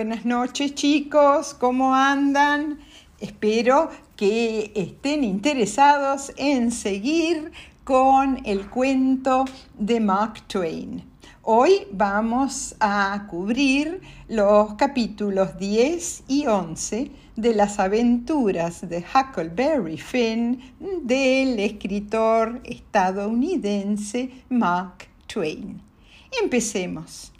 [0.00, 2.78] Buenas noches chicos, ¿cómo andan?
[3.20, 7.52] Espero que estén interesados en seguir
[7.84, 9.44] con el cuento
[9.78, 11.04] de Mark Twain.
[11.42, 20.62] Hoy vamos a cubrir los capítulos 10 y 11 de las aventuras de Huckleberry Finn
[21.02, 25.82] del escritor estadounidense Mark Twain.
[26.42, 27.34] Empecemos.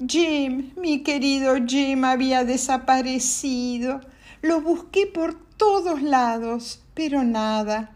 [0.00, 4.00] Jim, mi querido Jim, había desaparecido.
[4.42, 7.92] Lo busqué por todos lados, pero nada.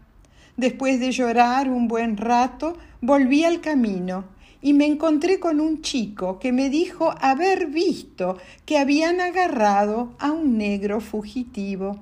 [0.55, 4.23] Después de llorar un buen rato, volví al camino
[4.61, 10.31] y me encontré con un chico que me dijo haber visto que habían agarrado a
[10.31, 11.99] un negro fugitivo.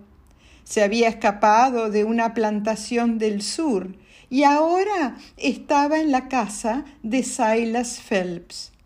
[0.64, 3.95] Se había escapado de una plantación del sur
[4.30, 8.77] y ahora estaba en la casa de Silas Phelps.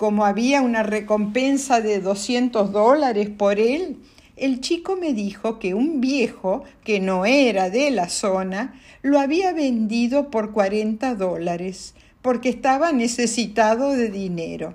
[0.00, 3.98] Como había una recompensa de doscientos dólares por él,
[4.34, 9.52] el chico me dijo que un viejo, que no era de la zona, lo había
[9.52, 14.72] vendido por cuarenta dólares, porque estaba necesitado de dinero.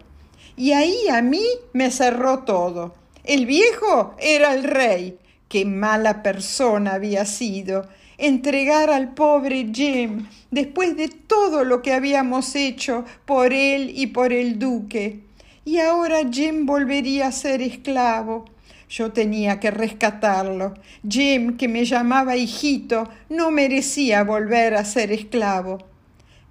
[0.55, 2.93] Y ahí a mí me cerró todo.
[3.23, 5.17] El viejo era el rey.
[5.47, 7.87] Qué mala persona había sido
[8.17, 14.33] entregar al pobre Jim después de todo lo que habíamos hecho por él y por
[14.33, 15.21] el duque.
[15.63, 18.45] Y ahora Jim volvería a ser esclavo.
[18.87, 20.75] Yo tenía que rescatarlo.
[21.07, 25.79] Jim, que me llamaba hijito, no merecía volver a ser esclavo.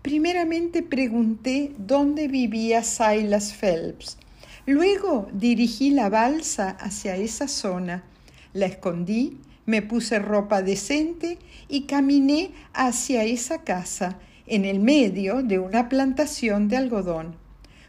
[0.02, 4.18] Primeramente pregunté dónde vivía Silas Phelps.
[4.66, 8.02] Luego dirigí la balsa hacia esa zona.
[8.52, 15.58] La escondí me puse ropa decente y caminé hacia esa casa, en el medio de
[15.58, 17.36] una plantación de algodón.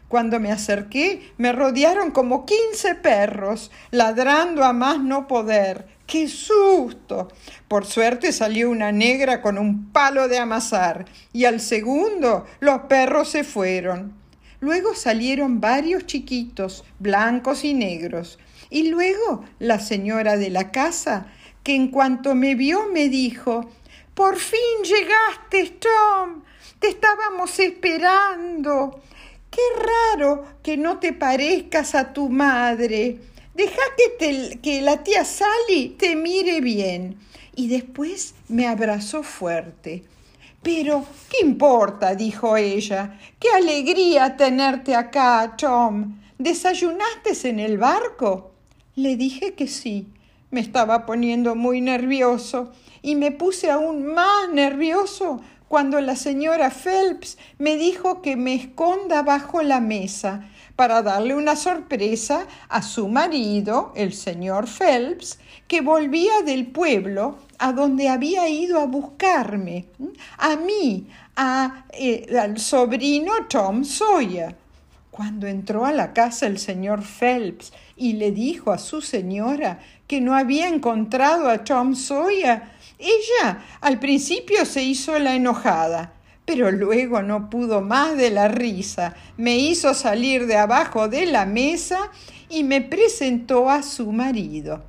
[0.08, 5.86] Cuando me acerqué, me rodearon como quince perros, ladrando a más no poder.
[6.06, 7.28] ¡Qué susto!
[7.66, 13.30] Por suerte salió una negra con un palo de amasar, y al segundo los perros
[13.30, 14.14] se fueron.
[14.60, 18.38] Luego salieron varios chiquitos, blancos y negros,
[18.70, 21.26] y luego la señora de la casa
[21.66, 23.68] que en cuanto me vio me dijo,
[24.14, 26.44] Por fin llegaste, Tom.
[26.78, 29.00] Te estábamos esperando.
[29.50, 29.62] Qué
[30.14, 33.18] raro que no te parezcas a tu madre.
[33.52, 37.18] Deja que, que la tía Sally te mire bien.
[37.56, 40.04] Y después me abrazó fuerte.
[40.62, 42.14] Pero, ¿qué importa?
[42.14, 43.18] dijo ella.
[43.40, 46.20] Qué alegría tenerte acá, Tom.
[46.38, 48.52] ¿Desayunaste en el barco?
[48.94, 50.06] Le dije que sí.
[50.50, 57.38] Me estaba poniendo muy nervioso y me puse aún más nervioso cuando la señora Phelps
[57.58, 63.92] me dijo que me esconda bajo la mesa para darle una sorpresa a su marido,
[63.96, 69.86] el señor Phelps, que volvía del pueblo a donde había ido a buscarme,
[70.38, 74.54] a mí, a, eh, al sobrino Tom Sawyer.
[75.16, 80.20] Cuando entró a la casa el señor Phelps y le dijo a su señora que
[80.20, 82.60] no había encontrado a Tom Sawyer,
[82.98, 86.12] ella al principio se hizo la enojada,
[86.44, 91.46] pero luego no pudo más de la risa, me hizo salir de abajo de la
[91.46, 92.10] mesa
[92.50, 94.84] y me presentó a su marido.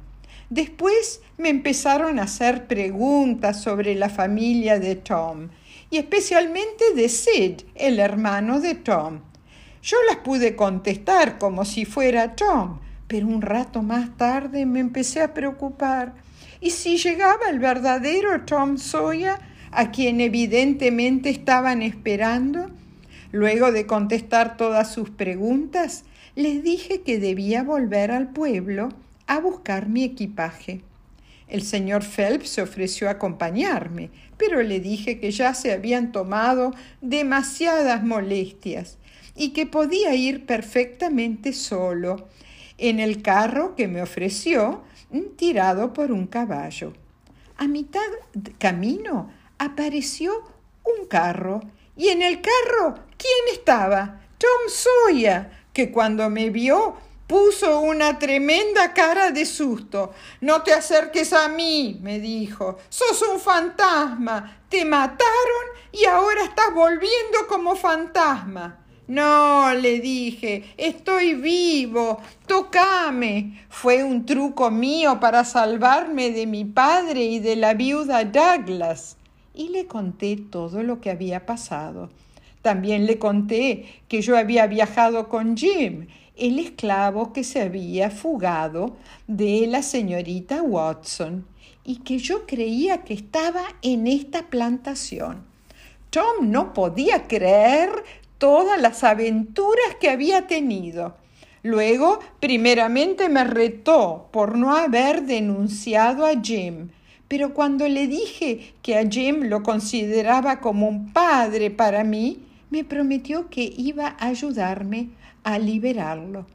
[0.50, 5.48] Después me empezaron a hacer preguntas sobre la familia de Tom,
[5.90, 9.22] y especialmente de Sid, el hermano de Tom.
[9.82, 15.22] Yo las pude contestar como si fuera Tom, pero un rato más tarde me empecé
[15.22, 16.14] a preocupar.
[16.60, 19.38] ¿Y si llegaba el verdadero Tom Sawyer,
[19.72, 22.72] a quien evidentemente estaban esperando?
[23.32, 26.04] Luego de contestar todas sus preguntas,
[26.36, 28.90] les dije que debía volver al pueblo
[29.28, 30.82] a buscar mi equipaje.
[31.48, 36.74] El señor Phelps se ofreció a acompañarme, pero le dije que ya se habían tomado
[37.02, 38.98] demasiadas molestias
[39.36, 42.28] y que podía ir perfectamente solo
[42.78, 44.84] en el carro que me ofreció,
[45.38, 46.94] tirado por un caballo.
[47.58, 48.02] A mitad
[48.60, 50.32] camino apareció
[50.84, 51.62] un carro
[51.96, 54.22] y en el carro, ¿quién estaba?
[54.38, 56.96] Tom Sawyer, que cuando me vio
[57.28, 60.14] puso una tremenda cara de susto.
[60.42, 62.78] No te acerques a mí, me dijo.
[62.90, 64.62] Sos un fantasma.
[64.70, 68.80] Te mataron y ahora estás volviendo como fantasma.
[69.08, 73.66] No, le dije, estoy vivo, tocame.
[73.70, 79.16] Fue un truco mío para salvarme de mi padre y de la viuda Douglas.
[79.54, 82.10] Y le conté todo lo que había pasado.
[82.62, 88.96] También le conté que yo había viajado con Jim el esclavo que se había fugado
[89.28, 91.46] de la señorita Watson
[91.84, 95.46] y que yo creía que estaba en esta plantación.
[96.10, 97.90] Tom no podía creer
[98.38, 101.16] todas las aventuras que había tenido.
[101.64, 106.90] Luego, primeramente me retó por no haber denunciado a Jim,
[107.28, 112.40] pero cuando le dije que a Jim lo consideraba como un padre para mí,
[112.70, 115.10] me prometió que iba a ayudarme
[115.48, 116.46] a liberarlo.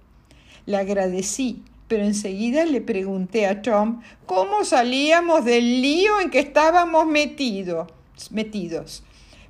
[0.67, 7.07] Le agradecí, pero enseguida le pregunté a Tom cómo salíamos del lío en que estábamos
[7.07, 9.03] metidos.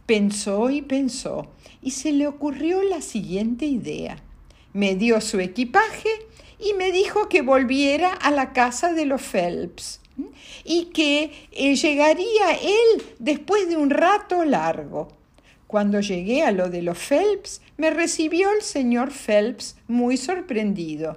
[0.06, 1.48] Pensó y pensó,
[1.82, 4.16] y se le ocurrió la siguiente idea.
[4.72, 6.10] Me dio su equipaje
[6.60, 10.00] y me dijo que volviera a la casa de los Phelps
[10.64, 15.08] y que eh, llegaría él después de un rato largo.
[15.72, 21.16] Cuando llegué a lo de los Phelps, me recibió el señor Phelps muy sorprendido.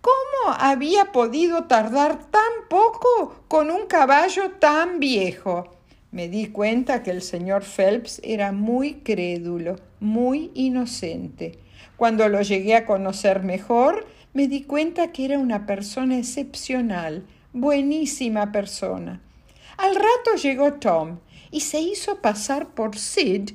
[0.00, 5.76] ¿Cómo había podido tardar tan poco con un caballo tan viejo?
[6.10, 11.60] Me di cuenta que el señor Phelps era muy crédulo, muy inocente.
[11.96, 18.50] Cuando lo llegué a conocer mejor, me di cuenta que era una persona excepcional, buenísima
[18.50, 19.20] persona.
[19.76, 21.20] Al rato llegó Tom
[21.52, 23.50] y se hizo pasar por Sid,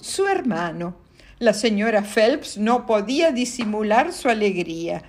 [0.00, 0.96] su hermano.
[1.38, 5.02] La señora Phelps no podía disimular su alegría.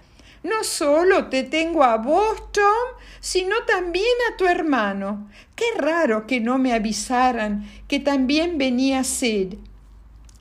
[0.43, 5.29] No solo te tengo a vos, Tom, sino también a tu hermano.
[5.55, 9.55] Qué raro que no me avisaran que también venía Sid.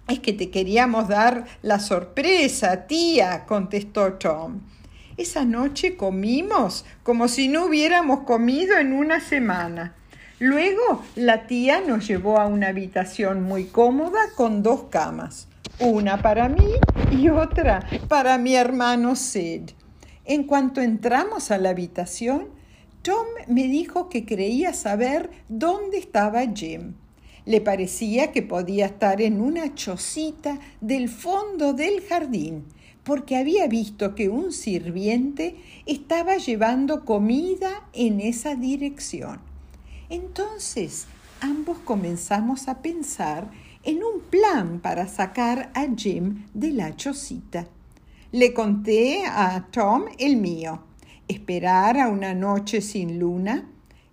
[0.08, 4.60] Es que te queríamos dar la sorpresa, tía, contestó Tom.
[5.16, 9.94] Esa noche comimos como si no hubiéramos comido en una semana.
[10.42, 15.48] Luego la tía nos llevó a una habitación muy cómoda con dos camas,
[15.78, 16.64] una para mí
[17.12, 19.72] y otra para mi hermano Sid.
[20.24, 22.48] En cuanto entramos a la habitación,
[23.02, 26.94] Tom me dijo que creía saber dónde estaba Jim.
[27.44, 32.64] Le parecía que podía estar en una chocita del fondo del jardín
[33.04, 39.49] porque había visto que un sirviente estaba llevando comida en esa dirección.
[40.10, 41.06] Entonces
[41.40, 43.48] ambos comenzamos a pensar
[43.84, 47.68] en un plan para sacar a Jim de la chocita.
[48.32, 50.82] Le conté a Tom el mío,
[51.28, 53.68] esperar a una noche sin luna,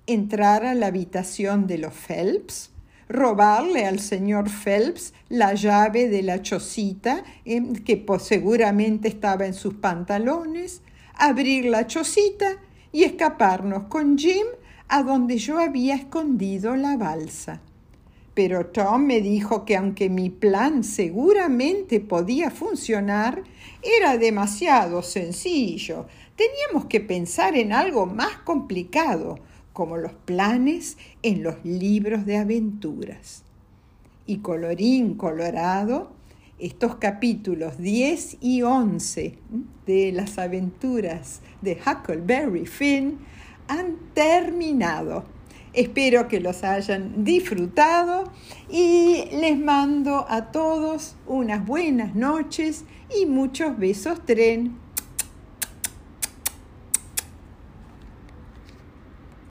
[0.05, 2.69] entrar a la habitación de los Phelps,
[3.09, 9.73] robarle al señor Phelps la llave de la chocita, em, que seguramente estaba en sus
[9.75, 10.81] pantalones,
[11.15, 12.57] abrir la chocita
[12.91, 14.45] y escaparnos con Jim
[14.87, 17.61] a donde yo había escondido la balsa.
[18.33, 23.43] Pero Tom me dijo que aunque mi plan seguramente podía funcionar,
[23.81, 26.05] era demasiado sencillo.
[26.35, 29.39] Teníamos que pensar en algo más complicado,
[29.73, 33.43] como los planes en los libros de aventuras.
[34.25, 36.11] Y colorín colorado,
[36.59, 39.37] estos capítulos 10 y 11
[39.85, 43.19] de las aventuras de Huckleberry Finn
[43.67, 45.25] han terminado.
[45.73, 48.23] Espero que los hayan disfrutado
[48.69, 54.86] y les mando a todos unas buenas noches y muchos besos tren.